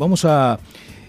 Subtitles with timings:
[0.00, 0.58] Vamos a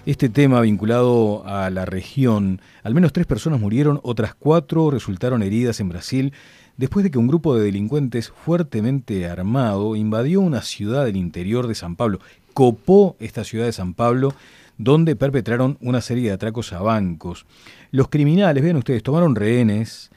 [0.06, 2.60] este tema vinculado a la región.
[2.84, 6.34] Al menos tres personas murieron, otras cuatro resultaron heridas en Brasil
[6.76, 11.76] después de que un grupo de delincuentes fuertemente armado invadió una ciudad del interior de
[11.76, 12.20] San Pablo,
[12.54, 14.34] copó esta ciudad de San Pablo,
[14.78, 17.46] donde perpetraron una serie de atracos a bancos.
[17.92, 20.12] Los criminales, vean ustedes, tomaron rehenes,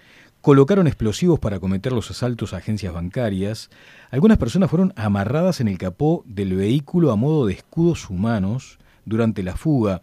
[0.45, 3.71] colocaron explosivos para cometer los asaltos a agencias bancarias,
[4.11, 9.43] algunas personas fueron amarradas en el capó del vehículo a modo de escudos humanos durante
[9.43, 10.03] la fuga,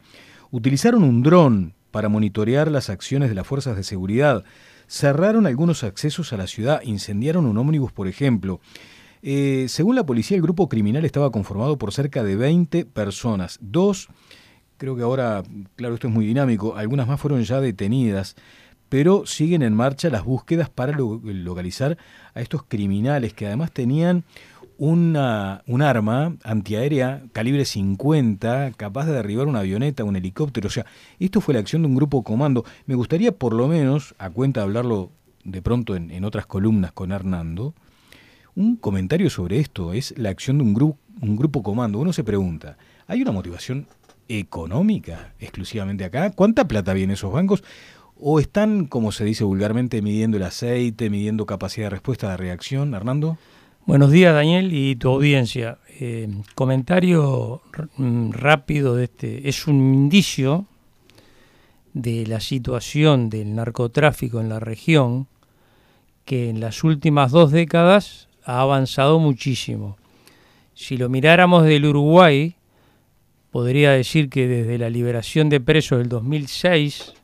[0.49, 4.43] utilizaron un dron para monitorear las acciones de las fuerzas de seguridad,
[4.87, 8.61] cerraron algunos accesos a la ciudad, incendiaron un ómnibus, por ejemplo.
[9.21, 13.59] Eh, según la policía, el grupo criminal estaba conformado por cerca de 20 personas.
[13.61, 14.07] Dos,
[14.77, 15.43] creo que ahora,
[15.75, 18.35] claro, esto es muy dinámico, algunas más fueron ya detenidas,
[18.91, 21.97] pero siguen en marcha las búsquedas para localizar
[22.33, 24.25] a estos criminales que además tenían
[24.77, 30.67] una, un arma antiaérea calibre 50 capaz de derribar una avioneta, un helicóptero.
[30.67, 30.85] O sea,
[31.19, 32.65] esto fue la acción de un grupo comando.
[32.85, 35.09] Me gustaría por lo menos, a cuenta de hablarlo
[35.45, 37.73] de pronto en, otras columnas con Hernando,
[38.55, 39.93] un comentario sobre esto.
[39.93, 41.97] Es la acción de un, grupo un grupo comando.
[41.97, 43.87] Uno se pregunta, ¿hay una motivación
[44.27, 46.31] económica exclusivamente acá?
[46.31, 47.63] ¿Cuánta plata viene esos bancos?
[48.23, 52.93] ¿O están, como se dice vulgarmente, midiendo el aceite, midiendo capacidad de respuesta de reacción,
[52.93, 53.39] Hernando?
[53.87, 55.79] Buenos días, Daniel, y tu audiencia.
[55.99, 57.63] Eh, comentario
[57.97, 59.49] mm, rápido de este.
[59.49, 60.67] Es un indicio
[61.93, 65.25] de la situación del narcotráfico en la región
[66.23, 69.97] que en las últimas dos décadas ha avanzado muchísimo.
[70.75, 72.55] Si lo miráramos del Uruguay,
[73.49, 77.15] podría decir que desde la liberación de presos del 2006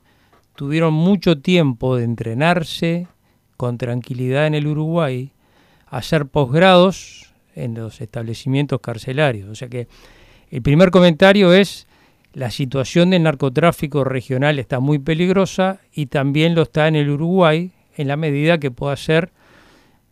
[0.57, 3.07] tuvieron mucho tiempo de entrenarse
[3.57, 5.31] con tranquilidad en el Uruguay
[5.85, 9.49] hacer posgrados en los establecimientos carcelarios.
[9.49, 9.87] O sea que
[10.49, 11.85] el primer comentario es
[12.33, 17.71] la situación del narcotráfico regional está muy peligrosa y también lo está en el Uruguay
[17.95, 19.31] en la medida que pueda ser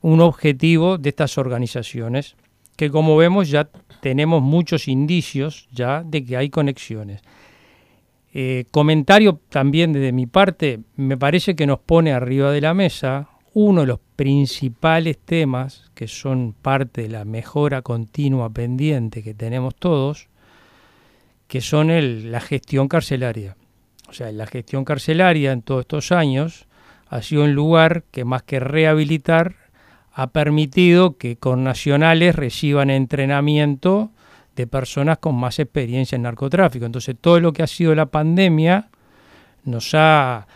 [0.02, 2.36] un objetivo de estas organizaciones,
[2.76, 3.68] que como vemos ya
[4.00, 7.24] tenemos muchos indicios ya de que hay conexiones.
[8.38, 13.30] Eh, comentario también desde mi parte, me parece que nos pone arriba de la mesa
[13.54, 19.74] uno de los principales temas que son parte de la mejora continua pendiente que tenemos
[19.74, 20.28] todos,
[21.48, 21.88] que son
[22.30, 23.56] la gestión carcelaria.
[24.10, 26.68] O sea, la gestión carcelaria en todos estos años
[27.08, 29.56] ha sido un lugar que más que rehabilitar
[30.12, 34.12] ha permitido que con nacionales reciban entrenamiento
[34.56, 36.86] de personas con más experiencia en narcotráfico.
[36.86, 38.90] Entonces todo lo que ha sido la pandemia
[39.64, 40.48] nos ha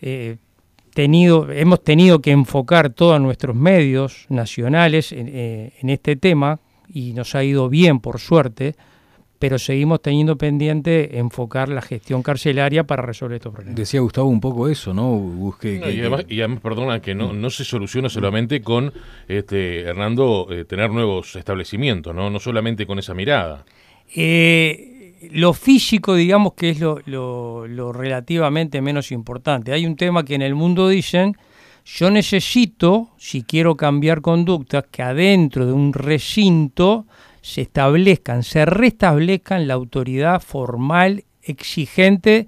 [0.00, 0.36] eh,
[1.00, 7.44] hemos tenido que enfocar todos nuestros medios nacionales eh, en, este tema y nos ha
[7.44, 8.74] ido bien, por suerte,
[9.38, 13.76] pero seguimos teniendo pendiente enfocar la gestión carcelaria para resolver estos problemas.
[13.76, 15.10] Decía Gustavo un poco eso, ¿no?
[15.12, 15.80] Busque,
[16.28, 18.92] y, además, perdona, que no, no se soluciona solamente con,
[19.28, 22.30] este, Hernando, eh, tener nuevos establecimientos, ¿no?
[22.30, 23.64] No solamente con esa mirada.
[24.14, 29.72] Eh, lo físico, digamos que es lo, lo, relativamente menos importante.
[29.72, 31.36] Hay un tema que en el mundo dicen,
[31.84, 37.06] yo necesito, si quiero cambiar conductas, que adentro de un recinto
[37.48, 42.46] se establezcan, se restablezcan la autoridad formal exigente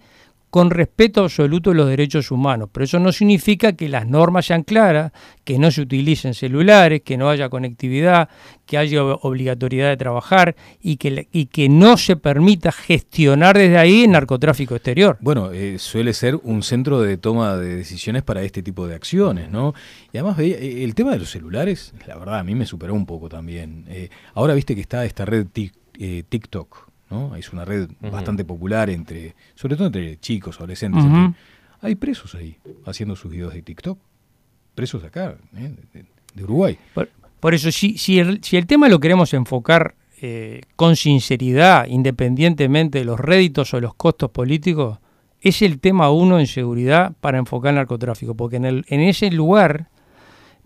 [0.50, 2.69] con respeto absoluto de los derechos humanos.
[2.72, 5.12] Pero eso no significa que las normas sean claras,
[5.44, 8.28] que no se utilicen celulares, que no haya conectividad,
[8.66, 14.75] que haya obligatoriedad de trabajar y que, no se permita gestionar desde ahí el narcotráfico
[14.75, 15.19] exterior.
[15.21, 19.50] Bueno, eh, suele ser un centro de toma de decisiones para este tipo de acciones,
[19.50, 19.75] ¿no?
[20.12, 23.06] Y además eh, el tema de los celulares, la verdad, a mí me superó un
[23.06, 23.84] poco también.
[23.89, 27.34] Eh, ahora viste que está esta red TikTok, ¿no?
[27.37, 31.04] Es una red bastante popular entre, sobre todo entre chicos, adolescentes.
[31.81, 32.56] hay presos ahí
[32.87, 33.98] haciendo sus videos de TikTok.
[34.75, 35.75] Presos de acá, ¿eh?
[36.34, 36.78] de, Uruguay.
[37.41, 42.98] Por, eso, si, si, el, si el tema lo queremos enfocar eh, con sinceridad, independientemente
[42.98, 44.98] de los réditos o los costos políticos,
[45.41, 49.30] es el tema uno en seguridad para enfocar el narcotráfico, porque en, el, en ese
[49.30, 49.89] lugar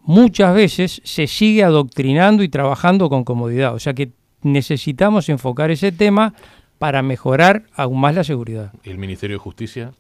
[0.02, 3.74] muchas veces se sigue adoctrinando y trabajando con comodidad.
[3.74, 4.12] O sea que
[4.44, 6.34] necesitamos enfocar ese tema
[6.78, 8.72] para mejorar aún más la seguridad.
[8.82, 9.92] ¿El Ministerio de Justicia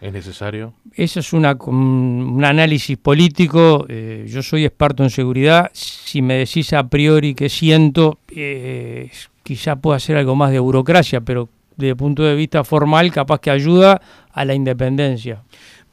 [0.00, 0.74] es necesario?
[0.94, 3.86] Eso es una, un análisis político.
[3.88, 5.70] Eh, yo soy experto en seguridad.
[5.72, 9.10] Si me decís a priori que siento, eh,
[9.42, 13.40] quizá pueda ser algo más de burocracia, pero desde el punto de vista formal capaz
[13.40, 14.00] que ayuda
[14.32, 15.42] a la independencia.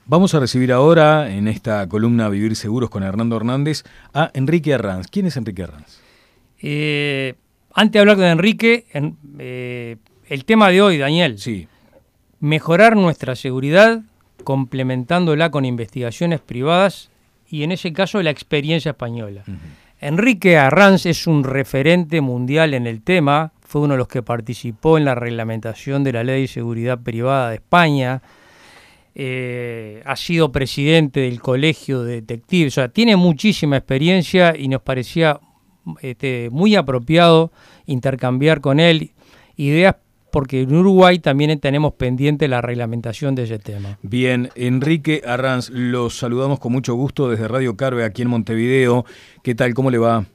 [0.06, 3.84] Vamos a recibir ahora en esta columna Vivir Seguros con Hernando Hernández
[4.14, 5.08] a Enrique Arranz.
[5.08, 6.00] ¿Quién es Enrique Arranz?
[6.62, 7.36] Eh,
[7.78, 8.86] antes de hablar de Enrique,
[9.38, 9.98] eh,
[10.28, 11.38] el tema de hoy, Daniel.
[11.38, 11.68] Sí.
[12.40, 14.02] Mejorar nuestra seguridad
[14.44, 17.12] complementándola con investigaciones privadas
[17.48, 19.44] y en ese caso la experiencia española.
[20.02, 24.98] Enrique Arranz es un referente mundial en el tema, fue uno de los que participó
[24.98, 28.24] en la reglamentación de la Ley de Seguridad Privada de España,
[29.14, 34.82] eh, ha sido presidente del Colegio de Detectives, o sea, tiene muchísima experiencia y nos
[34.82, 35.40] parecía
[36.02, 37.52] este, muy apropiado
[37.86, 39.12] intercambiar con él
[39.56, 39.96] ideas
[40.32, 43.98] porque en Uruguay también tenemos pendiente la reglamentación de ese tema.
[44.02, 49.06] Bien, Enrique Arranz, los saludamos con mucho gusto desde Radio Carve aquí en Montevideo.
[49.42, 49.74] ¿Qué tal?
[49.74, 50.26] ¿Cómo le va?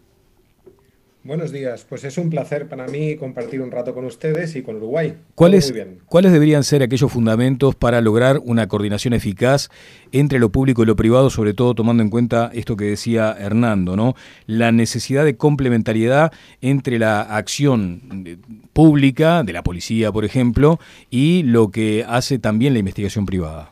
[1.25, 4.77] Buenos días, pues es un placer para mí compartir un rato con ustedes y con
[4.77, 5.15] Uruguay.
[5.37, 5.73] ¿Cuáles,
[6.07, 9.69] ¿Cuáles deberían ser aquellos fundamentos para lograr una coordinación eficaz
[10.11, 13.95] entre lo público y lo privado, sobre todo tomando en cuenta esto que decía Hernando,
[13.95, 14.17] ¿no?
[14.47, 18.41] La necesidad de complementariedad entre la acción
[18.73, 23.71] pública, de la policía, por ejemplo, y lo que hace también la investigación privada.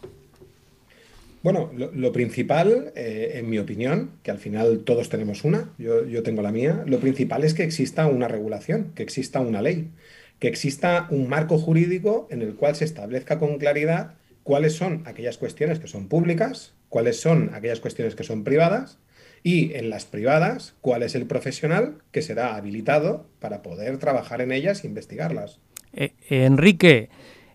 [1.42, 6.42] Bueno, lo, principal, eh, en mi opinión, que al final todos tenemos una, yo, tengo
[6.42, 9.90] la mía, lo principal es que exista una regulación, que exista una ley,
[10.38, 15.38] que exista un marco jurídico en el cual se establezca con claridad cuáles son aquellas
[15.38, 18.98] cuestiones que son públicas, cuáles son aquellas cuestiones que son privadas
[19.42, 24.52] y en las privadas cuál es el profesional que será habilitado para poder trabajar en
[24.52, 25.58] ellas e investigarlas.
[25.94, 27.08] Eh, Enrique,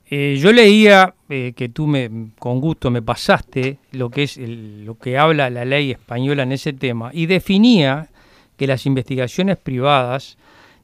[0.08, 5.00] eh, yo leía eh, que tú me, con gusto me pasaste lo que es lo
[5.00, 8.10] que habla la ley española en ese tema y definía
[8.56, 10.38] que las investigaciones privadas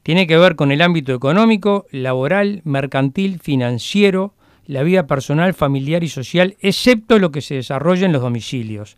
[0.04, 4.34] tienen que ver con el ámbito económico, laboral, mercantil, financiero,
[4.66, 8.98] la vida personal, familiar y social, excepto lo que se desarrolla en los domicilios.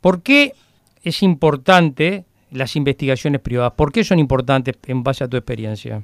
[0.00, 0.54] ¿Por qué
[1.02, 3.74] es importante las investigaciones privadas?
[3.76, 6.02] ¿Por qué son importantes en base a tu experiencia?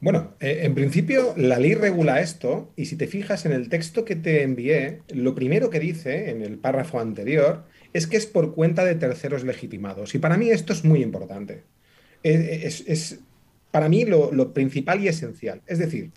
[0.00, 4.06] Bueno, eh, en principio la ley regula esto y si te fijas en el texto
[4.06, 8.54] que te envié, lo primero que dice en el párrafo anterior es que es por
[8.54, 10.14] cuenta de terceros legitimados.
[10.14, 11.64] Y para mí esto es muy importante.
[12.22, 13.20] Es,
[13.70, 15.60] para mí lo, lo principal y esencial.
[15.66, 16.12] Es decir,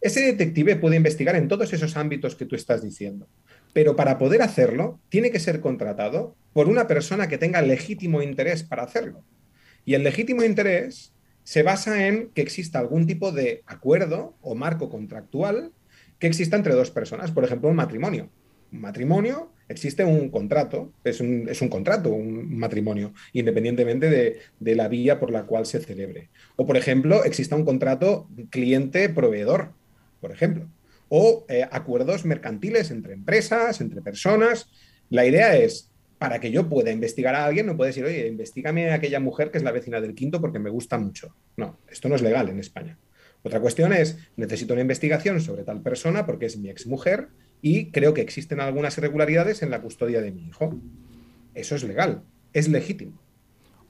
[0.00, 3.28] ese detective puede investigar en todos esos ámbitos que tú estás diciendo,
[3.72, 8.64] pero para poder hacerlo tiene que ser contratado por una persona que tenga legítimo interés
[8.64, 9.22] para hacerlo.
[9.84, 11.12] Y el legítimo interés
[11.44, 15.72] se basa en que exista algún tipo de acuerdo o marco contractual
[16.18, 18.30] que exista entre dos personas, por ejemplo, un matrimonio.
[18.70, 25.30] Un matrimonio existe un contrato, es un, contrato, un matrimonio, independientemente de, la vía por
[25.30, 26.30] la cual se celebre.
[26.56, 29.72] O, por ejemplo, exista un contrato cliente-proveedor,
[30.20, 30.68] por ejemplo.
[31.08, 34.70] O eh, acuerdos mercantiles entre empresas, entre personas.
[35.10, 35.91] La idea es,
[36.22, 39.50] para que yo pueda investigar a alguien, no puede decir, oye, investigame a aquella mujer
[39.50, 41.34] que es la vecina del quinto porque me gusta mucho.
[41.56, 42.96] No, esto no es legal en España.
[43.42, 47.26] Otra cuestión es, necesito una investigación sobre tal persona porque es mi exmujer
[47.60, 50.78] y creo que existen algunas irregularidades en la custodia de mi hijo.
[51.54, 52.22] Eso es legal,
[52.52, 53.20] es legítimo.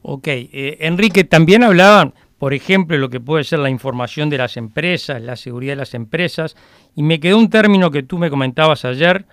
[0.01, 4.57] Ok, eh, Enrique, también hablaban, por ejemplo, lo que puede ser la información de las
[4.57, 6.57] empresas, la seguridad de las empresas,
[6.97, 9.27] y me quedó un término que tú me comentabas ayer,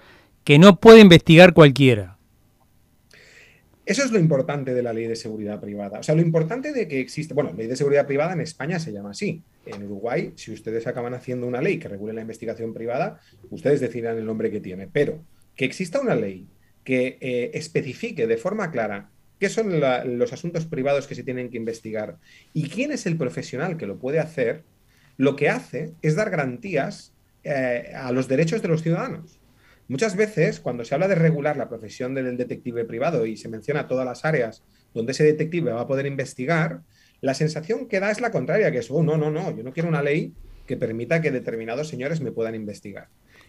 [0.43, 2.18] que no puede investigar cualquiera.
[3.89, 5.97] Eso es lo importante de la ley de seguridad privada.
[5.97, 8.93] O sea, lo importante de que existe, bueno, ley de seguridad privada en España se
[8.93, 9.41] llama así.
[9.65, 14.19] En Uruguay, si ustedes acaban haciendo una ley que regule la investigación privada, ustedes decidirán
[14.19, 14.87] el nombre que tiene.
[14.93, 15.23] Pero
[15.55, 16.45] que exista una ley
[16.83, 19.09] que eh, especifique de forma clara
[19.39, 22.17] qué son los asuntos privados que se tienen que investigar
[22.53, 24.61] y quién es el profesional que lo puede hacer,
[25.17, 27.11] lo que hace es dar garantías
[27.43, 29.38] eh, a los derechos de los ciudadanos.
[29.89, 33.87] Muchas veces, cuando se habla de regular la profesión del detective privado y se menciona
[33.87, 36.81] todas las áreas donde ese detective va a poder investigar,
[37.21, 39.73] la sensación que da es la contraria, que es, oh, no, no, no, yo no
[39.73, 40.31] quiero una ley
[40.67, 43.07] que permita que determinados señores me puedan investigar.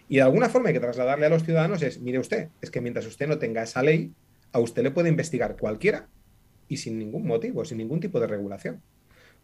[0.09, 2.81] Y de alguna forma hay que trasladarle a los ciudadanos es, mire usted, es que
[2.81, 4.15] mientras usted no tenga esa ley,
[4.53, 6.09] a usted le puede investigar cualquiera
[6.69, 8.81] y sin ningún motivo, sin ningún tipo de regulación.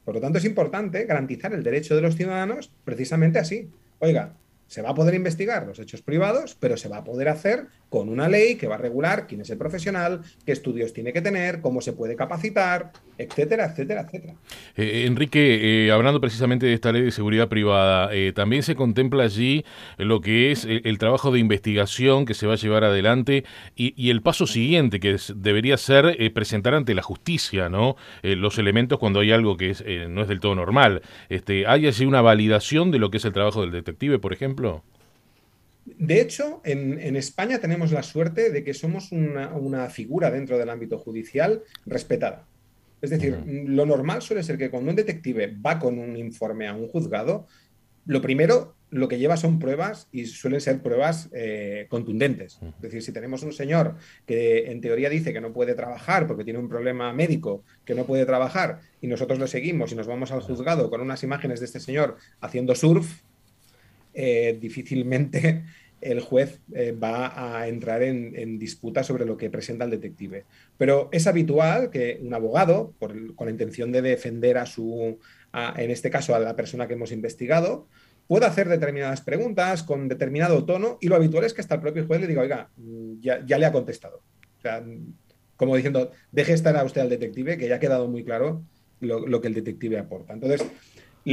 [0.02, 3.68] Por lo tanto, es importante garantizar el derecho de los ciudadanos precisamente así.
[3.98, 4.34] Oiga,
[4.66, 8.08] se va a poder investigar los hechos privados, pero se va a poder hacer con
[8.08, 11.60] una ley que va a regular quién es el profesional, qué estudios tiene que tener,
[11.60, 14.34] cómo se puede capacitar, etcétera, etcétera, etcétera.
[14.76, 19.22] Eh, Enrique, eh, hablando precisamente de esta ley de seguridad privada, eh, también se contempla
[19.22, 19.64] allí
[19.98, 23.44] lo que es el, trabajo de investigación que se va a llevar adelante
[23.76, 27.96] y, el paso siguiente, que debería ser presentar ante la justicia ¿no?
[28.22, 29.74] los elementos cuando hay algo que
[30.08, 31.02] no es del todo normal.
[31.28, 34.55] Este, ¿Hay allí una validación de lo que es el trabajo del detective, por ejemplo?
[35.84, 40.98] De hecho, en, España tenemos la suerte de que somos una, figura dentro del ámbito
[40.98, 42.44] judicial respetada.
[43.00, 46.74] Es decir, lo normal suele ser que cuando un detective va con un informe a
[46.74, 47.46] un juzgado,
[48.06, 52.58] lo primero, lo que lleva son pruebas y suelen ser pruebas eh, contundentes.
[52.76, 53.96] Es decir, si tenemos un señor
[54.26, 58.06] que en teoría dice que no puede trabajar porque tiene un problema médico, que no
[58.06, 61.66] puede trabajar, y nosotros lo seguimos y nos vamos al juzgado con unas imágenes de
[61.66, 63.22] este señor haciendo surf,
[64.18, 65.64] eh, difícilmente
[66.00, 70.44] el juez eh, va a entrar en, disputa sobre lo que presenta el detective.
[70.78, 75.18] Pero es habitual que un abogado, con la intención de defender a su,
[75.76, 77.88] en este caso a la persona que hemos investigado,
[78.26, 82.06] pueda hacer determinadas preguntas con determinado tono y lo habitual es que hasta el propio
[82.06, 84.22] juez le diga, oiga, mm, ya, le ha contestado.
[84.58, 84.84] O sea,
[85.56, 88.62] como diciendo, deje estar a usted al detective, que ya ha quedado muy claro
[89.00, 90.32] lo, lo que el detective aporta.
[90.32, 90.66] Entonces,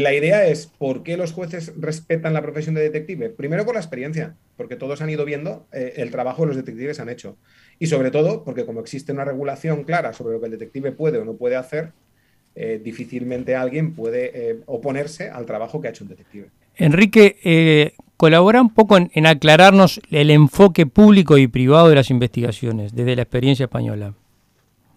[0.02, 3.30] la idea es, ¿por qué los jueces respetan la profesión de detective?
[3.30, 7.00] Primero por la experiencia, porque todos han ido viendo eh, el trabajo que los detectives
[7.00, 7.38] han hecho.
[7.78, 11.20] Y sobre todo porque como existe una regulación clara sobre lo que el detective puede
[11.20, 11.92] o no puede hacer,
[12.56, 16.48] eh, difícilmente alguien puede eh, oponerse al trabajo que ha hecho un detective.
[16.76, 23.16] Enrique, colabora un poco en aclararnos el enfoque público y privado de las investigaciones desde
[23.16, 24.16] la experiencia española.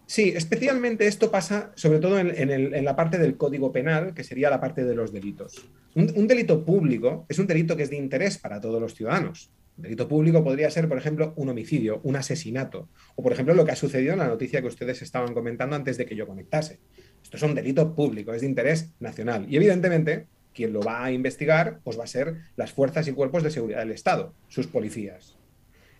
[0.06, 4.60] Sí, especialmente esto pasa sobre todo en, la parte del código penal, que sería la
[4.60, 5.68] parte de los delitos.
[5.96, 9.50] Un, delito público es un delito que es de interés para todos los ciudadanos.
[9.76, 13.64] Un delito público podría ser, por ejemplo, un homicidio, un asesinato, o por ejemplo lo
[13.64, 16.78] que ha sucedido en la noticia que ustedes estaban comentando antes de que yo conectase.
[17.20, 19.46] Esto es un delito público, es de interés nacional.
[19.48, 23.42] Y evidentemente, quien lo va a investigar pues va a ser las fuerzas y cuerpos
[23.42, 25.35] de seguridad del Estado, sus policías.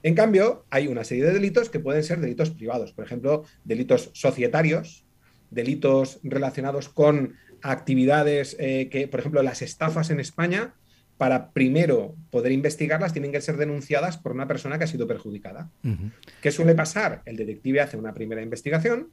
[0.07, 4.11] En cambio, hay una serie de delitos que pueden ser delitos privados, por ejemplo, delitos
[4.13, 5.05] societarios,
[5.51, 10.75] delitos relacionados con actividades eh, que, por ejemplo, las estafas en España,
[11.19, 15.71] para primero poder investigarlas, tienen que ser denunciadas por una persona que ha sido perjudicada.
[16.41, 17.23] ¿Qué suele pasar?
[17.25, 19.09] El detective hace una primera investigación,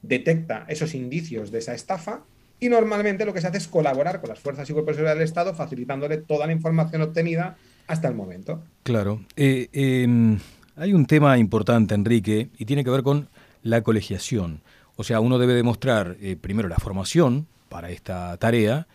[0.00, 2.24] detecta esos indicios de esa estafa
[2.60, 5.16] y normalmente lo que se hace es colaborar con las fuerzas y cuerpos de seguridad
[5.16, 8.62] del Estado, facilitándole toda la información obtenida hasta el momento.
[8.82, 9.20] Claro.
[9.36, 10.38] Eh, em,
[10.76, 13.28] hay un tema importante, Enrique, y tiene que ver con
[13.62, 14.60] la colegiación.
[14.96, 18.86] O sea, uno debe demostrar eh, primero la formación para esta tarea,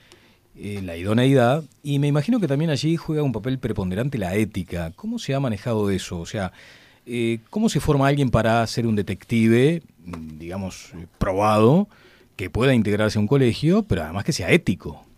[0.56, 4.92] eh, la idoneidad, y me imagino que también allí juega un papel preponderante la ética.
[4.96, 6.20] ¿Cómo se ha manejado eso?
[6.20, 6.52] O sea,
[7.50, 9.82] ¿cómo se forma alguien para ser un detective,
[10.38, 11.88] digamos, probado,
[12.36, 15.09] que pueda integrarse a un colegio, pero además que sea ético?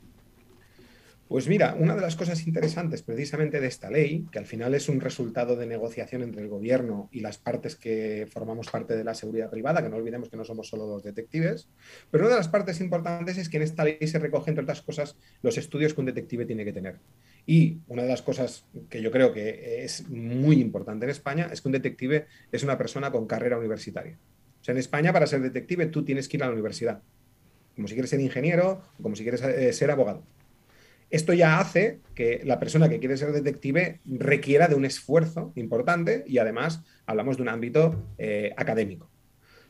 [1.31, 4.89] Pues mira, una de las cosas interesantes precisamente de esta ley, que al final es
[4.89, 9.13] un resultado de negociación entre el gobierno y las partes que formamos parte de la
[9.13, 11.69] seguridad privada, que no olvidemos que no somos solo los detectives,
[12.11, 14.81] pero una de las partes importantes es que en esta ley se recogen, entre otras
[14.81, 16.99] cosas, los estudios que un detective tiene que tener.
[17.45, 21.61] Y una de las cosas que yo creo que es muy importante en España es
[21.61, 24.19] que un detective es una persona con carrera universitaria.
[24.59, 27.01] O sea, en España para ser detective tú tienes que ir a la universidad,
[27.73, 30.25] como si quieres ser ingeniero o como si quieres eh, ser abogado.
[31.11, 36.23] Esto ya hace que la persona que quiere ser detective requiera de un esfuerzo importante
[36.25, 39.09] y además hablamos de un ámbito eh, académico.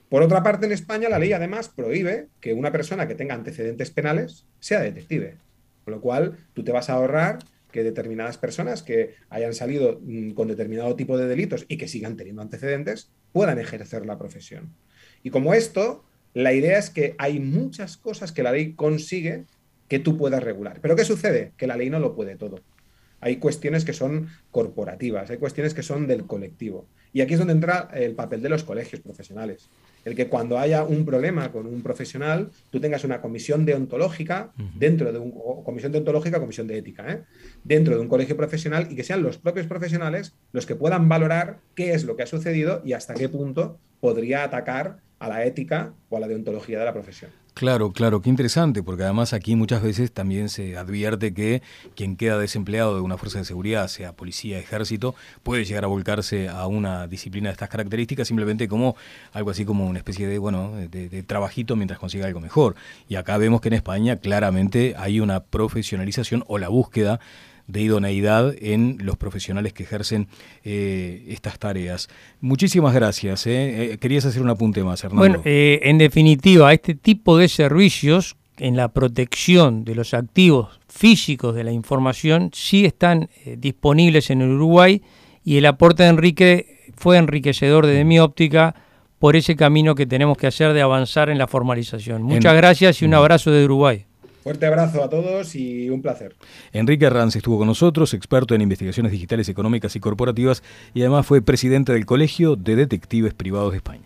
[0.07, 3.89] Por otra parte, en España la ley además prohíbe que una persona que tenga antecedentes
[3.89, 5.37] penales sea detective,
[5.83, 7.39] con lo cual tú te vas a ahorrar
[7.71, 12.17] que determinadas personas que hayan salido mm, con determinado tipo de delitos y que sigan
[12.17, 14.75] teniendo antecedentes puedan ejercer la profesión.
[15.23, 19.45] Y como esto, la idea es que hay muchas cosas que la ley consigue
[19.91, 20.79] que tú puedas regular.
[20.81, 21.51] Pero ¿qué sucede?
[21.57, 22.61] Que la ley no lo puede todo.
[23.19, 26.85] Hay cuestiones que son corporativas, hay cuestiones que son del colectivo.
[27.11, 29.67] Y aquí es donde entra el papel de los colegios profesionales.
[30.05, 35.11] El que cuando haya un problema con un profesional, tú tengas una comisión deontológica dentro
[35.11, 35.33] de un
[35.65, 37.23] comisión deontológica, comisión de ética, ¿eh?
[37.65, 41.59] dentro de un colegio profesional y que sean los propios profesionales los que puedan valorar
[41.75, 45.93] qué es lo que ha sucedido y hasta qué punto podría atacar a la ética
[46.07, 47.40] o a la deontología de la profesión.
[47.53, 51.61] Claro, claro, qué interesante, porque además aquí muchas veces también se advierte que
[51.95, 56.47] quien queda desempleado de una fuerza de seguridad, sea policía, ejército, puede llegar a volcarse
[56.49, 58.95] a una disciplina de estas características simplemente como
[59.33, 62.75] algo así como una especie de, bueno, de, trabajito mientras consiga algo mejor.
[63.09, 67.19] Y acá vemos que en España claramente hay una profesionalización o la búsqueda
[67.71, 70.27] de idoneidad en los profesionales que ejercen
[70.63, 72.09] eh, estas tareas.
[72.39, 73.47] Muchísimas gracias.
[73.47, 73.93] Eh.
[73.93, 75.19] Eh, querías hacer un apunte más, Hernando.
[75.19, 81.63] Bueno, en definitiva, este tipo de servicios en la protección de los activos físicos de
[81.63, 85.01] la información sí están disponibles en Uruguay
[85.43, 88.75] y el aporte de Enrique fue enriquecedor desde mi óptica
[89.17, 92.23] por ese camino que tenemos que hacer de avanzar en la formalización.
[92.23, 94.05] Muchas gracias y un abrazo de Uruguay.
[94.43, 96.35] Fuerte abrazo a todos y un placer.
[96.73, 101.41] Enrique Arranz estuvo con nosotros, experto en investigaciones digitales económicas y corporativas y además fue
[101.41, 104.01] presidente del Colegio de Detectives Privados de España.